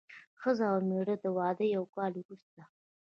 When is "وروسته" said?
2.17-2.61